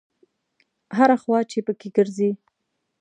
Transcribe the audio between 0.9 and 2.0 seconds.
هره خوا چې په کې